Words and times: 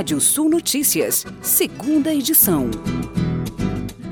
Rádio 0.00 0.18
Sul 0.18 0.48
Notícias, 0.48 1.26
segunda 1.42 2.10
edição. 2.14 2.70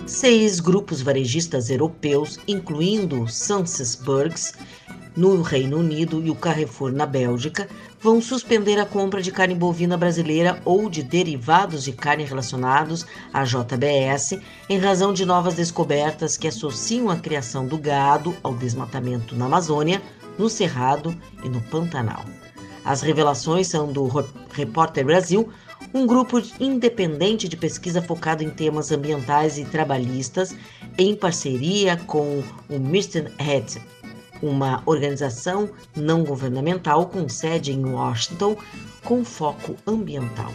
Seis 0.06 0.60
grupos 0.60 1.00
varejistas 1.00 1.70
europeus, 1.70 2.38
incluindo 2.46 3.26
Sainsbury's 3.26 4.52
no 5.16 5.40
Reino 5.40 5.78
Unido 5.78 6.22
e 6.22 6.28
o 6.28 6.34
Carrefour 6.34 6.92
na 6.92 7.06
Bélgica, 7.06 7.66
vão 8.02 8.20
suspender 8.20 8.78
a 8.78 8.84
compra 8.84 9.22
de 9.22 9.32
carne 9.32 9.54
bovina 9.54 9.96
brasileira 9.96 10.60
ou 10.62 10.90
de 10.90 11.02
derivados 11.02 11.84
de 11.84 11.92
carne 11.92 12.22
relacionados 12.22 13.06
à 13.32 13.44
JBS, 13.44 14.38
em 14.68 14.76
razão 14.76 15.14
de 15.14 15.24
novas 15.24 15.54
descobertas 15.54 16.36
que 16.36 16.48
associam 16.48 17.08
a 17.08 17.16
criação 17.16 17.66
do 17.66 17.78
gado 17.78 18.36
ao 18.42 18.52
desmatamento 18.52 19.34
na 19.34 19.46
Amazônia, 19.46 20.02
no 20.38 20.50
Cerrado 20.50 21.16
e 21.42 21.48
no 21.48 21.62
Pantanal. 21.62 22.26
As 22.84 23.00
revelações 23.00 23.68
são 23.68 23.90
do 23.90 24.06
Repórter 24.50 25.04
Brasil, 25.04 25.50
um 25.92 26.06
grupo 26.06 26.42
independente 26.60 27.48
de 27.48 27.56
pesquisa 27.56 28.02
focado 28.02 28.42
em 28.42 28.50
temas 28.50 28.92
ambientais 28.92 29.58
e 29.58 29.64
trabalhistas, 29.64 30.54
em 30.96 31.14
parceria 31.14 31.96
com 31.96 32.42
o 32.68 32.74
Mr. 32.74 33.32
Head, 33.38 33.80
uma 34.42 34.82
organização 34.86 35.70
não 35.96 36.24
governamental 36.24 37.06
com 37.06 37.28
sede 37.28 37.72
em 37.72 37.84
Washington, 37.84 38.56
com 39.04 39.24
foco 39.24 39.76
ambiental. 39.86 40.52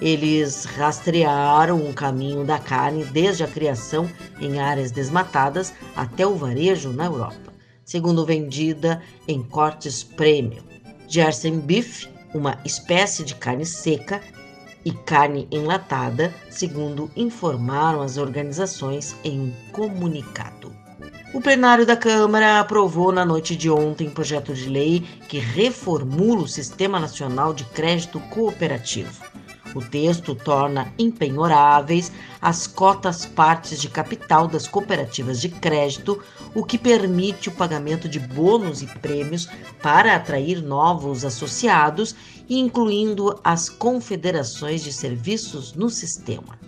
Eles 0.00 0.64
rastrearam 0.64 1.88
o 1.88 1.92
caminho 1.92 2.44
da 2.44 2.58
carne 2.58 3.04
desde 3.04 3.44
a 3.44 3.48
criação 3.48 4.10
em 4.40 4.58
áreas 4.58 4.90
desmatadas 4.90 5.72
até 5.94 6.26
o 6.26 6.34
varejo 6.34 6.92
na 6.92 7.04
Europa, 7.04 7.52
segundo 7.84 8.26
vendida 8.26 9.00
em 9.28 9.42
cortes 9.42 10.02
premium. 10.02 10.62
Jersen 11.06 11.60
beef, 11.60 12.08
uma 12.34 12.58
espécie 12.64 13.22
de 13.22 13.34
carne 13.36 13.64
seca, 13.64 14.20
e 14.84 14.92
carne 14.92 15.48
enlatada, 15.50 16.34
segundo 16.50 17.10
informaram 17.16 18.02
as 18.02 18.16
organizações 18.16 19.16
em 19.24 19.40
um 19.40 19.52
comunicado. 19.72 20.72
O 21.34 21.40
plenário 21.40 21.86
da 21.86 21.96
Câmara 21.96 22.60
aprovou 22.60 23.10
na 23.10 23.24
noite 23.24 23.56
de 23.56 23.70
ontem 23.70 24.10
projeto 24.10 24.52
de 24.52 24.68
lei 24.68 25.00
que 25.28 25.38
reformula 25.38 26.42
o 26.42 26.48
Sistema 26.48 27.00
Nacional 27.00 27.54
de 27.54 27.64
Crédito 27.64 28.20
Cooperativo. 28.20 29.31
O 29.74 29.80
texto 29.80 30.34
torna 30.34 30.92
impenhoráveis 30.98 32.12
as 32.40 32.66
cotas 32.66 33.24
partes 33.24 33.80
de 33.80 33.88
capital 33.88 34.46
das 34.46 34.68
cooperativas 34.68 35.40
de 35.40 35.48
crédito, 35.48 36.22
o 36.54 36.64
que 36.64 36.76
permite 36.76 37.48
o 37.48 37.52
pagamento 37.52 38.08
de 38.08 38.18
bônus 38.18 38.82
e 38.82 38.86
prêmios 38.86 39.48
para 39.82 40.14
atrair 40.14 40.62
novos 40.62 41.24
associados, 41.24 42.14
incluindo 42.48 43.38
as 43.42 43.68
confederações 43.68 44.82
de 44.82 44.92
serviços 44.92 45.72
no 45.72 45.88
sistema. 45.88 46.58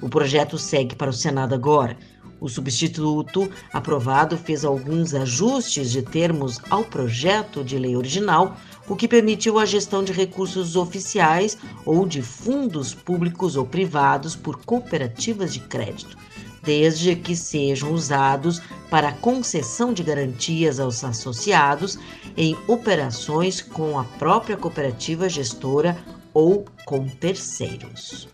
O 0.00 0.08
projeto 0.08 0.58
segue 0.58 0.94
para 0.94 1.10
o 1.10 1.12
Senado 1.12 1.54
agora. 1.54 1.96
O 2.40 2.48
substituto 2.48 3.50
aprovado 3.72 4.36
fez 4.36 4.64
alguns 4.64 5.12
ajustes 5.12 5.90
de 5.90 6.02
termos 6.02 6.60
ao 6.70 6.84
projeto 6.84 7.64
de 7.64 7.76
lei 7.76 7.96
original, 7.96 8.56
o 8.88 8.94
que 8.94 9.08
permitiu 9.08 9.58
a 9.58 9.66
gestão 9.66 10.04
de 10.04 10.12
recursos 10.12 10.76
oficiais 10.76 11.58
ou 11.84 12.06
de 12.06 12.22
fundos 12.22 12.94
públicos 12.94 13.56
ou 13.56 13.66
privados 13.66 14.36
por 14.36 14.64
cooperativas 14.64 15.52
de 15.52 15.60
crédito, 15.60 16.16
desde 16.62 17.16
que 17.16 17.34
sejam 17.34 17.92
usados 17.92 18.62
para 18.88 19.12
concessão 19.12 19.92
de 19.92 20.04
garantias 20.04 20.78
aos 20.78 21.02
associados 21.02 21.98
em 22.36 22.56
operações 22.68 23.60
com 23.60 23.98
a 23.98 24.04
própria 24.04 24.56
cooperativa 24.56 25.28
gestora 25.28 25.98
ou 26.32 26.64
com 26.86 27.08
terceiros. 27.08 28.28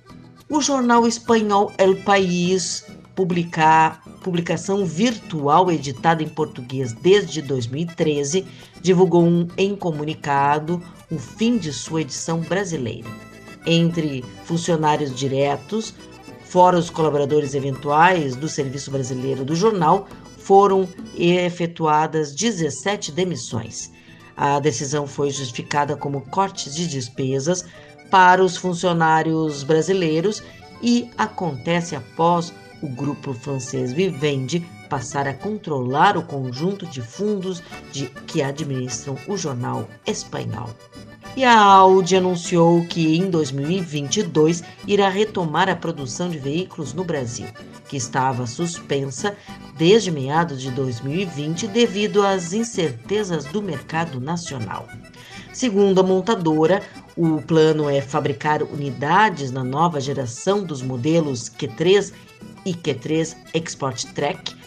O 0.48 0.60
jornal 0.60 1.06
espanhol 1.06 1.72
El 1.78 1.96
País 2.04 2.84
publicar, 3.14 4.02
publicação 4.22 4.84
virtual 4.84 5.70
editada 5.70 6.22
em 6.22 6.28
português 6.28 6.92
desde 6.92 7.40
2013, 7.40 8.44
divulgou 8.80 9.24
um, 9.24 9.46
em 9.56 9.76
comunicado 9.76 10.82
o 11.10 11.18
fim 11.18 11.56
de 11.58 11.72
sua 11.72 12.02
edição 12.02 12.40
brasileira. 12.40 13.08
Entre 13.66 14.24
funcionários 14.44 15.14
diretos, 15.14 15.94
fora 16.44 16.78
os 16.78 16.90
colaboradores 16.90 17.54
eventuais 17.54 18.36
do 18.36 18.48
Serviço 18.48 18.90
Brasileiro 18.90 19.44
do 19.44 19.54
Jornal, 19.54 20.06
foram 20.38 20.86
efetuadas 21.16 22.34
17 22.34 23.10
demissões. 23.10 23.90
A 24.36 24.58
decisão 24.58 25.06
foi 25.06 25.30
justificada 25.30 25.96
como 25.96 26.20
cortes 26.22 26.74
de 26.74 26.86
despesas 26.86 27.64
para 28.10 28.44
os 28.44 28.56
funcionários 28.56 29.62
brasileiros 29.62 30.42
e 30.82 31.08
acontece 31.16 31.96
após 31.96 32.52
o 32.84 32.88
grupo 32.88 33.32
francês 33.32 33.94
Vivendi 33.94 34.60
passar 34.90 35.26
a 35.26 35.32
controlar 35.32 36.18
o 36.18 36.22
conjunto 36.22 36.84
de 36.84 37.00
fundos 37.00 37.62
de, 37.90 38.06
que 38.26 38.42
administram 38.42 39.16
o 39.26 39.38
jornal 39.38 39.88
espanhol. 40.06 40.68
E 41.34 41.42
a 41.44 41.58
Audi 41.58 42.14
anunciou 42.14 42.84
que 42.84 43.16
em 43.16 43.30
2022 43.30 44.62
irá 44.86 45.08
retomar 45.08 45.68
a 45.70 45.74
produção 45.74 46.28
de 46.28 46.38
veículos 46.38 46.92
no 46.92 47.02
Brasil, 47.02 47.48
que 47.88 47.96
estava 47.96 48.46
suspensa 48.46 49.34
desde 49.76 50.10
meados 50.10 50.60
de 50.60 50.70
2020 50.70 51.66
devido 51.66 52.24
às 52.24 52.52
incertezas 52.52 53.46
do 53.46 53.62
mercado 53.62 54.20
nacional. 54.20 54.86
Segundo 55.52 56.00
a 56.00 56.04
montadora, 56.04 56.82
o 57.16 57.40
plano 57.40 57.88
é 57.88 58.00
fabricar 58.00 58.62
unidades 58.62 59.50
na 59.50 59.64
nova 59.64 60.00
geração 60.00 60.64
dos 60.64 60.82
modelos 60.82 61.48
Q3 61.48 62.12
e 62.64 62.74
Q3 62.74 63.36
Export 63.54 64.04
Track 64.14 64.64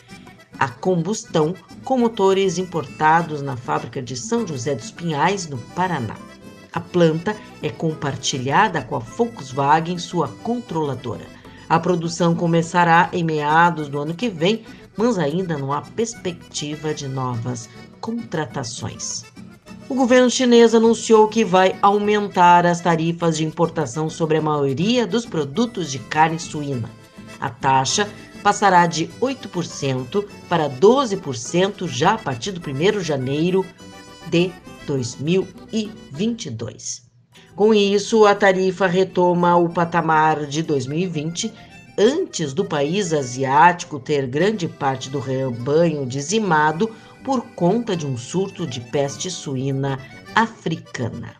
a 0.59 0.67
combustão 0.67 1.53
com 1.83 1.97
motores 1.97 2.57
importados 2.57 3.41
na 3.41 3.55
fábrica 3.55 4.01
de 4.01 4.15
São 4.15 4.45
José 4.45 4.75
dos 4.75 4.91
Pinhais, 4.91 5.47
no 5.47 5.57
Paraná. 5.57 6.15
A 6.73 6.79
planta 6.79 7.35
é 7.61 7.69
compartilhada 7.69 8.81
com 8.81 8.95
a 8.95 8.99
Volkswagen, 8.99 9.97
sua 9.97 10.27
controladora. 10.43 11.25
A 11.69 11.79
produção 11.79 12.35
começará 12.35 13.09
em 13.13 13.23
meados 13.23 13.87
do 13.87 13.99
ano 13.99 14.13
que 14.13 14.29
vem, 14.29 14.63
mas 14.95 15.17
ainda 15.17 15.57
não 15.57 15.71
há 15.71 15.81
perspectiva 15.81 16.93
de 16.93 17.07
novas 17.07 17.69
contratações. 17.99 19.25
O 19.89 19.95
governo 19.95 20.29
chinês 20.29 20.75
anunciou 20.75 21.27
que 21.27 21.45
vai 21.45 21.77
aumentar 21.81 22.65
as 22.65 22.81
tarifas 22.81 23.37
de 23.37 23.45
importação 23.45 24.09
sobre 24.09 24.37
a 24.37 24.41
maioria 24.41 25.07
dos 25.07 25.25
produtos 25.25 25.91
de 25.91 25.99
carne 25.99 26.39
suína. 26.39 26.89
A 27.39 27.49
taxa 27.49 28.09
passará 28.43 28.85
de 28.87 29.07
8% 29.21 30.25
para 30.47 30.69
12% 30.69 31.87
já 31.87 32.13
a 32.13 32.17
partir 32.17 32.51
do 32.51 32.59
1 32.59 32.63
de 32.99 33.03
janeiro 33.03 33.65
de 34.29 34.51
2022. 34.85 37.07
Com 37.55 37.73
isso, 37.73 38.25
a 38.25 38.35
tarifa 38.35 38.87
retoma 38.87 39.55
o 39.57 39.69
patamar 39.69 40.45
de 40.45 40.61
2020, 40.61 41.51
antes 41.97 42.53
do 42.53 42.63
país 42.63 43.11
asiático 43.11 43.99
ter 43.99 44.27
grande 44.27 44.67
parte 44.67 45.09
do 45.09 45.17
rebanho 45.19 46.05
dizimado 46.05 46.91
por 47.23 47.41
conta 47.55 47.95
de 47.95 48.05
um 48.05 48.15
surto 48.15 48.67
de 48.67 48.79
peste 48.79 49.31
suína 49.31 49.97
africana. 50.35 51.35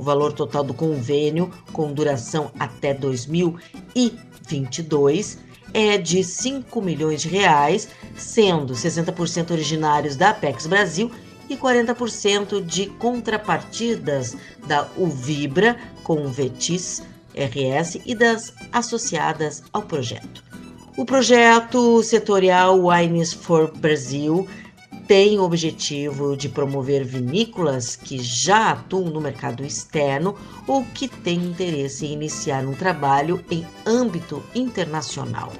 O 0.00 0.02
valor 0.02 0.32
total 0.32 0.64
do 0.64 0.72
convênio, 0.72 1.52
com 1.74 1.92
duração 1.92 2.50
até 2.58 2.94
2022, 2.94 5.38
é 5.74 5.98
de 5.98 6.24
5 6.24 6.80
milhões 6.80 7.20
de 7.20 7.28
reais, 7.28 7.90
sendo 8.16 8.72
60% 8.72 9.50
originários 9.50 10.16
da 10.16 10.30
Apex 10.30 10.66
Brasil 10.66 11.10
e 11.50 11.56
40% 11.56 12.64
de 12.64 12.86
contrapartidas 12.86 14.34
da 14.66 14.88
Uvibra 14.96 15.76
com 16.02 16.24
o 16.24 16.30
Vetis 16.30 17.02
RS 17.34 17.98
e 18.06 18.14
das 18.14 18.54
associadas 18.72 19.62
ao 19.70 19.82
projeto. 19.82 20.42
O 20.96 21.04
projeto 21.04 22.02
setorial 22.02 22.86
Wines 22.86 23.34
for 23.34 23.70
Brasil 23.70 24.48
tem 25.10 25.40
o 25.40 25.42
objetivo 25.42 26.36
de 26.36 26.48
promover 26.48 27.04
vinícolas 27.04 27.96
que 27.96 28.22
já 28.22 28.70
atuam 28.70 29.10
no 29.10 29.20
mercado 29.20 29.64
externo 29.64 30.36
ou 30.68 30.84
que 30.84 31.08
têm 31.08 31.46
interesse 31.46 32.06
em 32.06 32.12
iniciar 32.12 32.64
um 32.64 32.74
trabalho 32.74 33.44
em 33.50 33.66
âmbito 33.84 34.40
internacional. 34.54 35.52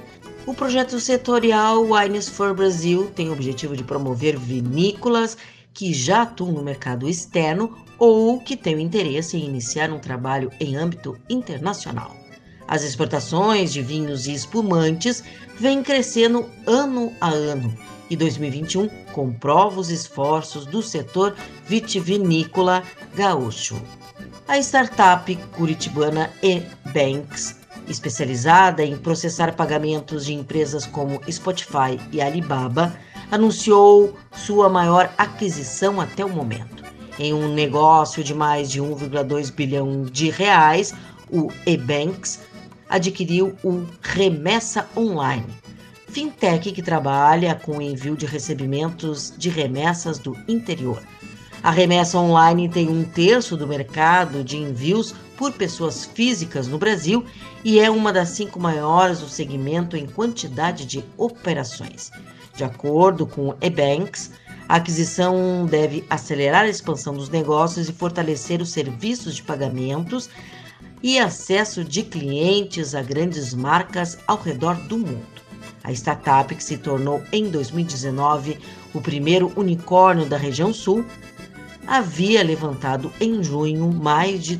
O 0.47 0.53
projeto 0.53 1.01
setorial 1.01 1.83
Wines 1.83 2.29
for 2.29 2.55
Brasil 2.55 3.11
tem 3.13 3.27
o 3.27 3.33
objetivo 3.33 3.75
de 3.75 3.83
promover 3.83 4.39
vinícolas 4.39 5.35
que 5.73 5.93
já 5.93 6.21
atuam 6.21 6.53
no 6.53 6.63
mercado 6.63 7.09
externo 7.09 7.77
ou 7.99 8.39
que 8.39 8.55
têm 8.55 8.81
interesse 8.81 9.35
em 9.35 9.43
iniciar 9.43 9.91
um 9.91 9.99
trabalho 9.99 10.49
em 10.61 10.77
âmbito 10.77 11.17
internacional. 11.29 12.20
As 12.67 12.83
exportações 12.83 13.73
de 13.73 13.81
vinhos 13.81 14.27
e 14.27 14.33
espumantes 14.33 15.23
vêm 15.59 15.83
crescendo 15.83 16.49
ano 16.65 17.11
a 17.19 17.29
ano 17.29 17.75
e 18.11 18.15
2021 18.17 18.89
comprova 19.13 19.79
os 19.79 19.89
esforços 19.89 20.65
do 20.65 20.83
setor 20.83 21.33
vitivinícola 21.65 22.83
gaúcho. 23.15 23.81
A 24.45 24.57
startup 24.57 25.33
curitibana 25.55 26.29
eBanks, 26.43 27.55
especializada 27.87 28.83
em 28.83 28.97
processar 28.97 29.55
pagamentos 29.55 30.25
de 30.25 30.33
empresas 30.33 30.85
como 30.85 31.21
Spotify 31.31 31.97
e 32.11 32.21
Alibaba, 32.21 32.93
anunciou 33.31 34.17
sua 34.33 34.67
maior 34.67 35.09
aquisição 35.17 36.01
até 36.01 36.25
o 36.25 36.29
momento. 36.29 36.83
Em 37.17 37.33
um 37.33 37.53
negócio 37.53 38.21
de 38.21 38.33
mais 38.33 38.69
de 38.69 38.81
1,2 38.81 39.53
bilhão 39.53 40.03
de 40.03 40.29
reais, 40.29 40.93
o 41.29 41.49
eBanks 41.65 42.41
adquiriu 42.91 43.55
o 43.63 43.85
Remessa 44.01 44.85
Online, 44.97 45.45
fintech 46.09 46.73
que 46.73 46.81
trabalha 46.81 47.55
com 47.55 47.77
o 47.77 47.81
envio 47.81 48.17
de 48.17 48.25
recebimentos 48.25 49.33
de 49.37 49.49
remessas 49.49 50.19
do 50.19 50.37
interior. 50.45 51.01
A 51.63 51.71
remessa 51.71 52.17
online 52.17 52.67
tem 52.67 52.89
um 52.89 53.03
terço 53.03 53.55
do 53.55 53.65
mercado 53.65 54.43
de 54.43 54.57
envios 54.57 55.15
por 55.37 55.53
pessoas 55.53 56.03
físicas 56.03 56.67
no 56.67 56.77
Brasil 56.77 57.25
e 57.63 57.79
é 57.79 57.89
uma 57.89 58.11
das 58.11 58.29
cinco 58.29 58.59
maiores 58.59 59.19
do 59.19 59.29
segmento 59.29 59.95
em 59.95 60.05
quantidade 60.05 60.85
de 60.85 61.03
operações. 61.17 62.11
De 62.55 62.65
acordo 62.65 63.25
com 63.25 63.55
eBanks, 63.61 64.31
a 64.67 64.75
aquisição 64.75 65.65
deve 65.65 66.03
acelerar 66.09 66.63
a 66.63 66.69
expansão 66.69 67.13
dos 67.13 67.29
negócios 67.29 67.87
e 67.87 67.93
fortalecer 67.93 68.61
os 68.61 68.69
serviços 68.69 69.35
de 69.35 69.43
pagamentos 69.43 70.29
e 71.03 71.17
acesso 71.19 71.83
de 71.83 72.03
clientes 72.03 72.93
a 72.93 73.01
grandes 73.01 73.53
marcas 73.53 74.17
ao 74.27 74.37
redor 74.37 74.75
do 74.87 74.97
mundo. 74.97 75.41
A 75.83 75.91
startup, 75.91 76.53
que 76.53 76.63
se 76.63 76.77
tornou 76.77 77.23
em 77.31 77.49
2019 77.49 78.59
o 78.93 79.01
primeiro 79.01 79.51
unicórnio 79.55 80.25
da 80.25 80.37
região 80.37 80.71
sul, 80.73 81.03
havia 81.87 82.43
levantado 82.43 83.11
em 83.19 83.43
junho 83.43 83.91
mais 83.91 84.43
de 84.43 84.59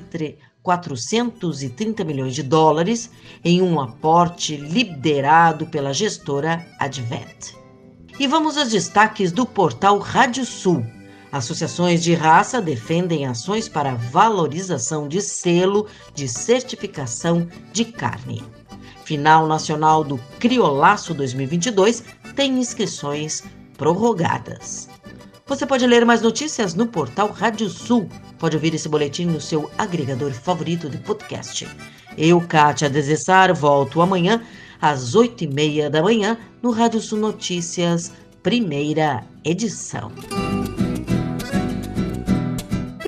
430 0.63 2.03
milhões 2.03 2.35
de 2.35 2.43
dólares 2.43 3.11
em 3.43 3.61
um 3.61 3.79
aporte 3.79 4.55
liderado 4.55 5.67
pela 5.67 5.93
gestora 5.93 6.65
Advent. 6.79 7.53
E 8.19 8.27
vamos 8.27 8.57
aos 8.57 8.69
destaques 8.69 9.31
do 9.31 9.45
portal 9.45 9.97
Rádio 9.97 10.45
Sul. 10.45 10.85
Associações 11.31 12.03
de 12.03 12.13
raça 12.13 12.61
defendem 12.61 13.25
ações 13.25 13.69
para 13.69 13.95
valorização 13.95 15.07
de 15.07 15.21
selo 15.21 15.87
de 16.13 16.27
certificação 16.27 17.47
de 17.71 17.85
carne. 17.85 18.43
Final 19.05 19.47
nacional 19.47 20.03
do 20.03 20.17
Criolaço 20.39 21.13
2022 21.13 22.03
tem 22.35 22.59
inscrições 22.59 23.43
prorrogadas. 23.77 24.89
Você 25.45 25.65
pode 25.65 25.85
ler 25.87 26.05
mais 26.05 26.21
notícias 26.21 26.73
no 26.73 26.87
portal 26.87 27.29
Rádio 27.29 27.69
Sul. 27.69 28.09
Pode 28.37 28.55
ouvir 28.55 28.73
esse 28.73 28.87
boletim 28.87 29.25
no 29.25 29.41
seu 29.41 29.69
agregador 29.77 30.31
favorito 30.31 30.89
de 30.89 30.97
podcast. 30.97 31.67
Eu, 32.17 32.41
Kátia 32.41 32.89
Desessar, 32.89 33.53
volto 33.53 34.01
amanhã 34.01 34.41
às 34.81 35.15
oito 35.15 35.43
e 35.43 35.47
meia 35.47 35.89
da 35.89 36.01
manhã 36.01 36.37
no 36.61 36.71
Rádio 36.71 36.99
Sul 36.99 37.19
Notícias, 37.19 38.11
primeira 38.41 39.23
edição. 39.43 40.11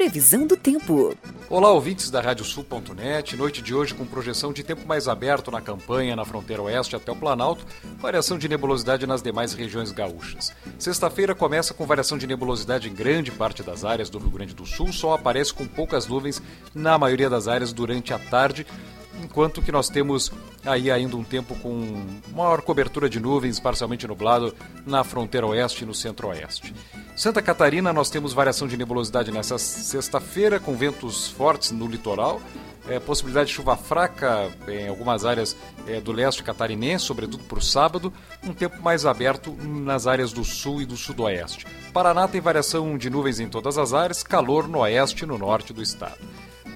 Previsão 0.03 0.45
do 0.45 0.57
tempo. 0.57 1.15
Olá, 1.49 1.71
ouvintes 1.71 2.11
da 2.11 2.19
Radiosul.net. 2.19 3.37
Noite 3.37 3.61
de 3.61 3.73
hoje 3.73 3.93
com 3.93 4.05
projeção 4.05 4.51
de 4.51 4.61
tempo 4.61 4.85
mais 4.85 5.07
aberto 5.07 5.49
na 5.49 5.61
campanha, 5.61 6.13
na 6.13 6.25
fronteira 6.25 6.61
oeste 6.61 6.93
até 6.93 7.09
o 7.09 7.15
Planalto, 7.15 7.65
variação 7.99 8.37
de 8.37 8.49
nebulosidade 8.49 9.07
nas 9.07 9.21
demais 9.21 9.53
regiões 9.53 9.93
gaúchas. 9.93 10.53
Sexta-feira 10.77 11.33
começa 11.33 11.73
com 11.73 11.85
variação 11.85 12.17
de 12.17 12.27
nebulosidade 12.27 12.89
em 12.89 12.93
grande 12.93 13.31
parte 13.31 13.63
das 13.63 13.85
áreas 13.85 14.09
do 14.09 14.19
Rio 14.19 14.29
Grande 14.29 14.53
do 14.53 14.65
Sul, 14.65 14.91
sol 14.91 15.13
aparece 15.13 15.53
com 15.53 15.65
poucas 15.65 16.05
nuvens 16.05 16.41
na 16.75 16.97
maioria 16.97 17.29
das 17.29 17.47
áreas 17.47 17.71
durante 17.71 18.13
a 18.13 18.19
tarde, 18.19 18.67
enquanto 19.21 19.61
que 19.61 19.71
nós 19.71 19.89
temos 19.89 20.31
aí 20.65 20.89
ainda 20.89 21.15
um 21.15 21.23
tempo 21.23 21.55
com 21.55 22.05
maior 22.33 22.61
cobertura 22.61 23.09
de 23.09 23.19
nuvens, 23.19 23.59
parcialmente 23.59 24.07
nublado, 24.07 24.53
na 24.85 25.03
fronteira 25.03 25.47
oeste 25.47 25.83
e 25.83 25.87
no 25.87 25.93
centro-oeste. 25.93 26.73
Santa 27.15 27.41
Catarina, 27.41 27.93
nós 27.93 28.09
temos 28.09 28.33
variação 28.33 28.67
de 28.67 28.77
nebulosidade 28.77 29.31
nessa 29.31 29.57
sexta-feira, 29.57 30.59
com 30.59 30.75
ventos 30.75 31.27
fortes 31.27 31.71
no 31.71 31.87
litoral, 31.87 32.41
é, 32.87 32.99
possibilidade 32.99 33.49
de 33.49 33.55
chuva 33.55 33.77
fraca 33.77 34.51
em 34.67 34.87
algumas 34.89 35.23
áreas 35.23 35.55
é, 35.87 36.01
do 36.01 36.11
leste 36.11 36.43
catarinense, 36.43 37.05
sobretudo 37.05 37.43
para 37.43 37.59
o 37.59 37.61
sábado, 37.61 38.11
um 38.43 38.53
tempo 38.53 38.81
mais 38.81 39.05
aberto 39.05 39.55
nas 39.61 40.07
áreas 40.07 40.33
do 40.33 40.43
sul 40.43 40.81
e 40.81 40.85
do 40.85 40.97
sudoeste. 40.97 41.65
Paraná 41.93 42.27
tem 42.27 42.41
variação 42.41 42.97
de 42.97 43.09
nuvens 43.09 43.39
em 43.39 43.47
todas 43.47 43.77
as 43.77 43.93
áreas, 43.93 44.23
calor 44.23 44.67
no 44.67 44.79
oeste 44.79 45.23
e 45.23 45.27
no 45.27 45.37
norte 45.37 45.71
do 45.71 45.81
estado. 45.81 46.17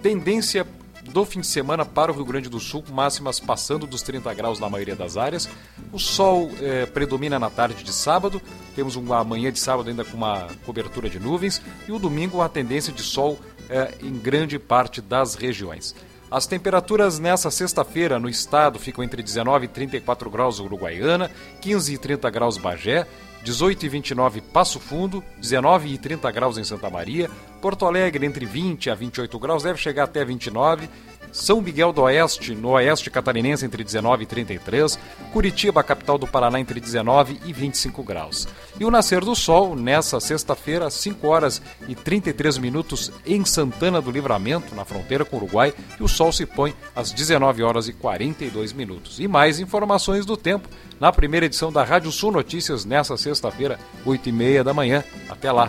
Tendência 0.02 0.66
do 1.08 1.26
fim 1.26 1.42
de 1.42 1.48
semana 1.48 1.86
para 1.86 2.12
o 2.12 2.16
Rio 2.16 2.26
Grande 2.26 2.50
do 2.50 2.60
Sul, 2.60 2.84
máximas 2.92 3.40
passando 3.40 3.88
dos 3.88 4.02
30 4.02 4.34
graus 4.34 4.60
na 4.60 4.70
maioria 4.70 4.96
das 4.96 5.18
áreas. 5.18 5.50
O 5.92 6.00
sol 6.00 6.52
eh, 6.62 6.86
predomina 6.86 7.40
na 7.40 7.50
tarde 7.50 7.84
de 7.84 7.92
sábado, 7.92 8.42
temos 8.76 8.96
uma 8.96 9.24
manhã 9.24 9.52
de 9.52 9.60
sábado 9.60 9.90
ainda 9.90 10.06
com 10.06 10.18
uma 10.18 10.48
cobertura 10.66 11.10
de 11.10 11.20
nuvens, 11.20 11.62
e 11.88 11.92
o 11.92 12.00
domingo 12.00 12.42
a 12.42 12.50
tendência 12.50 12.94
de 12.94 13.02
sol 13.02 13.40
eh, 13.70 13.94
em 14.02 14.18
grande 14.18 14.60
parte 14.60 15.02
das 15.02 15.36
regiões. 15.36 15.96
As 16.30 16.46
temperaturas 16.46 17.20
nessa 17.20 17.50
sexta-feira 17.50 18.20
no 18.20 18.28
estado 18.28 18.78
ficam 18.78 19.02
entre 19.02 19.24
19 19.24 19.66
e 19.66 19.68
34 19.70 20.30
graus 20.30 20.60
Uruguaiana, 20.60 21.32
15 21.62 21.94
e 21.94 21.98
30 21.98 22.30
graus 22.30 22.58
Bagé, 22.58 23.08
18 23.48 23.86
e 23.86 23.88
29 23.90 24.42
Passo 24.42 24.78
Fundo, 24.78 25.24
19 25.40 25.94
e 25.94 25.98
30 25.98 26.30
graus 26.32 26.58
em 26.58 26.66
Santa 26.66 26.90
Maria, 26.90 27.30
Porto 27.62 27.86
Alegre 27.86 28.26
entre 28.26 28.46
20 28.46 28.90
a 28.90 28.96
28 28.96 29.40
graus, 29.40 29.64
deve 29.64 29.80
chegar 29.80 30.04
até 30.04 30.26
29, 30.26 30.90
são 31.32 31.62
Miguel 31.62 31.94
do 31.94 32.02
Oeste, 32.02 32.56
no 32.56 32.70
oeste 32.70 33.10
catarinense, 33.10 33.66
entre 33.66 33.84
19 33.84 34.24
e 34.24 34.26
33. 34.26 34.98
Curitiba, 35.32 35.84
capital 35.84 36.18
do 36.18 36.28
Paraná, 36.28 36.60
entre 36.60 36.80
19 36.80 37.40
e 37.46 37.54
25 37.54 38.04
graus. 38.04 38.48
E 38.80 38.86
o 38.86 38.92
nascer 38.92 39.24
do 39.24 39.36
sol, 39.36 39.76
nessa 39.76 40.20
sexta-feira, 40.20 40.90
5 40.90 41.28
horas 41.28 41.62
e 41.88 41.96
33 41.96 42.58
minutos, 42.58 43.12
em 43.26 43.44
Santana 43.46 44.02
do 44.02 44.12
Livramento, 44.12 44.76
na 44.76 44.86
fronteira 44.86 45.26
com 45.26 45.36
o 45.36 45.40
Uruguai, 45.40 45.74
e 46.00 46.04
o 46.04 46.08
sol 46.08 46.32
se 46.32 46.46
põe 46.46 46.74
às 46.96 47.12
19 47.12 47.64
horas 47.64 47.88
e 47.88 47.94
42 47.94 48.74
minutos. 48.74 49.20
E 49.20 49.28
mais 49.28 49.60
informações 49.60 50.26
do 50.26 50.38
tempo 50.38 50.70
na 51.00 51.12
primeira 51.12 51.46
edição 51.46 51.72
da 51.72 51.84
Rádio 51.84 52.12
Sul 52.12 52.32
Notícias, 52.32 52.86
nessa 52.86 53.18
sexta-feira, 53.18 53.80
8 54.06 54.30
e 54.30 54.32
meia 54.32 54.64
da 54.64 54.74
manhã. 54.74 55.04
Até 55.30 55.52
lá! 55.52 55.68